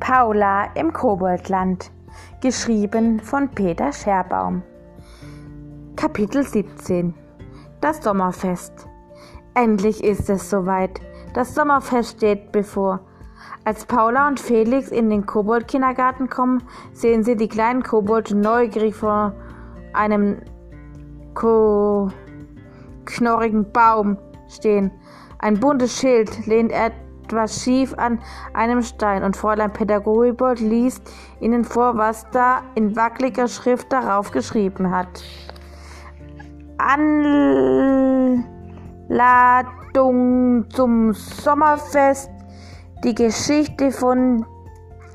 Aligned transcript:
Paula 0.00 0.64
im 0.74 0.94
Koboldland, 0.94 1.92
geschrieben 2.40 3.20
von 3.20 3.50
Peter 3.50 3.92
Scherbaum. 3.92 4.62
Kapitel 5.94 6.42
17 6.42 7.14
Das 7.82 8.02
Sommerfest. 8.02 8.88
Endlich 9.52 10.02
ist 10.02 10.30
es 10.30 10.48
soweit. 10.48 11.02
Das 11.34 11.54
Sommerfest 11.54 12.16
steht 12.16 12.50
bevor. 12.50 13.00
Als 13.66 13.84
Paula 13.84 14.26
und 14.26 14.40
Felix 14.40 14.88
in 14.88 15.10
den 15.10 15.26
Kobold-Kindergarten 15.26 16.30
kommen, 16.30 16.62
sehen 16.94 17.22
sie 17.22 17.36
die 17.36 17.48
kleinen 17.48 17.82
Kobolde 17.82 18.34
neugierig 18.34 18.94
vor 18.94 19.34
einem 19.92 20.38
ko 21.34 22.10
knorrigen 23.04 23.70
Baum 23.70 24.16
stehen. 24.48 24.90
Ein 25.38 25.60
buntes 25.60 25.98
Schild 25.98 26.46
lehnt 26.46 26.72
er 26.72 26.90
etwas 27.30 27.62
schief 27.62 27.94
an 27.96 28.18
einem 28.54 28.82
Stein 28.82 29.22
und 29.22 29.36
Fräulein 29.36 29.72
Pädagogibold 29.72 30.58
liest 30.58 31.08
ihnen 31.38 31.62
vor, 31.64 31.96
was 31.96 32.28
da 32.32 32.62
in 32.74 32.96
wackeliger 32.96 33.46
Schrift 33.46 33.92
darauf 33.92 34.32
geschrieben 34.32 34.90
hat. 34.90 35.22
Anladung 36.78 38.34
zum 40.70 41.12
Sommerfest, 41.12 42.30
die 43.04 43.14
Geschichte 43.14 43.92
von 43.92 44.44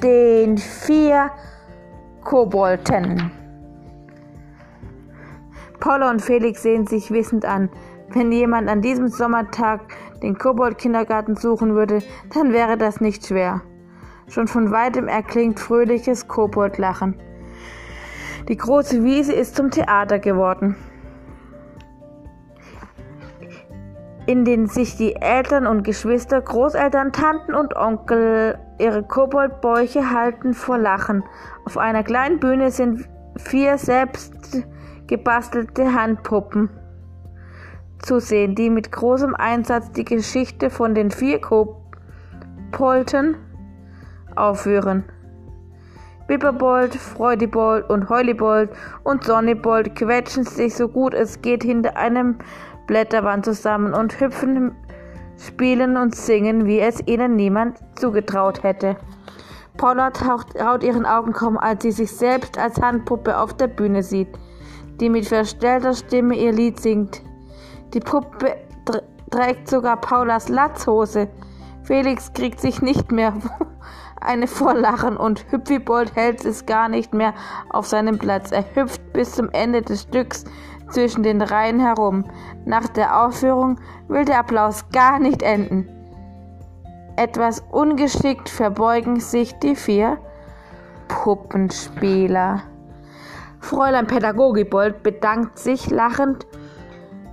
den 0.01 0.57
vier 0.57 1.31
Kobolten. 2.23 3.29
Paula 5.81 6.11
und 6.11 6.21
Felix 6.21 6.63
sehen 6.63 6.87
sich 6.87 7.11
wissend 7.11 7.43
an. 7.43 7.69
Wenn 8.09 8.31
jemand 8.31 8.69
an 8.69 8.81
diesem 8.81 9.09
Sommertag 9.09 9.81
den 10.21 10.37
Kobold-Kindergarten 10.37 11.35
suchen 11.35 11.75
würde, 11.75 11.99
dann 12.33 12.53
wäre 12.53 12.77
das 12.77 13.01
nicht 13.01 13.25
schwer. 13.27 13.61
Schon 14.27 14.47
von 14.47 14.71
weitem 14.71 15.07
erklingt 15.07 15.59
fröhliches 15.59 16.27
Koboldlachen. 16.27 17.15
Die 18.47 18.57
große 18.57 19.03
Wiese 19.03 19.33
ist 19.33 19.55
zum 19.55 19.71
Theater 19.71 20.19
geworden, 20.19 20.75
in 24.25 24.45
dem 24.45 24.67
sich 24.67 24.97
die 24.97 25.15
Eltern 25.15 25.67
und 25.67 25.83
Geschwister, 25.83 26.41
Großeltern, 26.41 27.11
Tanten 27.11 27.53
und 27.53 27.75
Onkel 27.75 28.57
ihre 28.79 29.03
Koboldbäuche 29.03 30.11
halten 30.11 30.53
vor 30.53 30.77
Lachen. 30.77 31.23
Auf 31.65 31.77
einer 31.77 32.03
kleinen 32.03 32.39
Bühne 32.39 32.71
sind 32.71 33.07
vier 33.37 33.77
selbst 33.77 34.63
gebastelte 35.07 35.93
Handpuppen 35.93 36.69
zu 37.99 38.19
sehen, 38.19 38.55
die 38.55 38.69
mit 38.69 38.91
großem 38.91 39.35
Einsatz 39.35 39.91
die 39.91 40.05
Geschichte 40.05 40.69
von 40.69 40.95
den 40.95 41.11
vier 41.11 41.39
Kopolten 41.41 43.35
aufführen. 44.35 45.05
Bipperbold, 46.27 46.95
Freudibold 46.95 47.89
und 47.89 48.09
Heulibold 48.09 48.71
und 49.03 49.23
Sonnibold 49.23 49.95
quetschen 49.95 50.43
sich 50.43 50.73
so 50.73 50.87
gut 50.87 51.13
es 51.13 51.41
geht 51.41 51.63
hinter 51.63 51.95
einem 51.97 52.39
Blätterwand 52.87 53.45
zusammen 53.45 53.93
und 53.93 54.19
hüpfen, 54.19 54.71
spielen 55.37 55.97
und 55.97 56.15
singen, 56.15 56.65
wie 56.65 56.79
es 56.79 57.05
ihnen 57.05 57.35
niemand 57.35 57.77
zugetraut 57.95 58.63
hätte. 58.63 58.95
Paula 59.77 60.11
taucht, 60.11 60.55
traut 60.57 60.83
ihren 60.83 61.05
Augen 61.05 61.33
kaum, 61.33 61.57
als 61.57 61.83
sie 61.83 61.91
sich 61.91 62.11
selbst 62.11 62.57
als 62.57 62.81
Handpuppe 62.81 63.37
auf 63.37 63.53
der 63.53 63.67
Bühne 63.67 64.03
sieht, 64.03 64.29
die 64.99 65.09
mit 65.09 65.27
verstellter 65.27 65.93
Stimme 65.93 66.35
ihr 66.35 66.53
Lied 66.53 66.79
singt. 66.79 67.21
Die 67.95 68.01
Puppe 68.01 68.57
trägt 69.31 69.69
sogar 69.69 69.95
Paulas 69.95 70.49
Latzhose. 70.49 71.29
Felix 71.83 72.33
kriegt 72.33 72.59
sich 72.59 72.81
nicht 72.81 73.13
mehr 73.13 73.31
eine 74.21 74.47
Vorlachen 74.47 75.15
und 75.15 75.45
Hüpfibold 75.49 76.13
hält 76.13 76.43
es 76.43 76.65
gar 76.65 76.89
nicht 76.89 77.13
mehr 77.13 77.33
auf 77.69 77.87
seinem 77.87 78.19
Platz. 78.19 78.51
Er 78.51 78.65
hüpft 78.75 79.13
bis 79.13 79.31
zum 79.31 79.49
Ende 79.51 79.81
des 79.81 80.01
Stücks 80.01 80.43
zwischen 80.89 81.23
den 81.23 81.41
Reihen 81.41 81.79
herum. 81.79 82.25
Nach 82.65 82.85
der 82.89 83.25
Aufführung 83.25 83.79
will 84.09 84.25
der 84.25 84.39
Applaus 84.39 84.83
gar 84.91 85.17
nicht 85.17 85.41
enden. 85.41 85.87
Etwas 87.15 87.63
ungeschickt 87.71 88.49
verbeugen 88.49 89.21
sich 89.21 89.57
die 89.59 89.77
vier 89.77 90.17
Puppenspieler. 91.07 92.61
Fräulein 93.61 94.05
Pädagogibold 94.05 95.01
bedankt 95.01 95.59
sich 95.59 95.89
lachend 95.89 96.45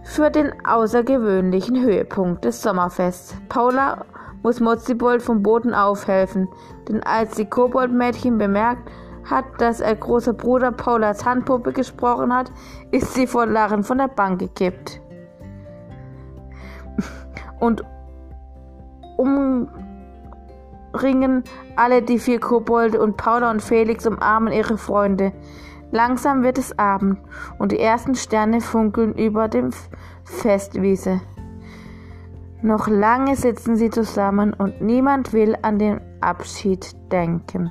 für 0.03 0.31
den 0.31 0.53
außergewöhnlichen 0.67 1.81
Höhepunkt 1.81 2.45
des 2.45 2.63
Sommerfests. 2.63 3.37
Paula 3.49 4.05
muss 4.43 4.61
Mozzibold 4.61 5.23
vom 5.23 5.43
Boden 5.43 5.75
aufhelfen, 5.75 6.49
denn 6.89 7.03
als 7.03 7.37
die 7.37 7.47
Koboldmädchen 7.47 8.39
bemerkt 8.39 8.91
hat, 9.25 9.45
dass 9.59 9.81
ihr 9.81 9.95
großer 9.95 10.33
Bruder 10.33 10.73
Paulas 10.73 11.25
Handpuppe 11.25 11.73
gesprochen 11.73 12.35
hat, 12.35 12.51
ist 12.91 13.15
sie 13.15 13.27
vor 13.27 13.47
Lachen 13.47 13.85
von 13.85 13.99
der 13.99 14.09
Bank 14.09 14.41
gekippt. 14.41 15.01
Und 17.61 17.85
umringen 19.17 19.69
alle 21.77 22.03
die 22.03 22.19
vier 22.19 22.41
Kobolde 22.41 23.01
und 23.01 23.17
Paula 23.17 23.51
und 23.51 23.63
Felix 23.63 24.07
umarmen 24.07 24.53
ihre 24.53 24.77
Freunde. 24.77 25.33
Langsam 25.93 26.43
wird 26.43 26.57
es 26.57 26.79
Abend 26.79 27.19
und 27.59 27.71
die 27.71 27.79
ersten 27.79 28.15
Sterne 28.15 28.63
funkeln 28.63 29.13
über 29.15 29.49
dem 29.49 29.71
Festwiese. 30.25 31.21
Noch 32.63 32.89
lange 32.89 33.37
sitzen 33.37 33.77
sie 33.77 33.91
zusammen 33.91 34.55
und 34.55 34.81
niemand 34.81 35.35
will 35.35 35.55
an 35.61 35.79
den 35.79 36.01
Abschied 36.23 36.97
denken. 37.13 37.71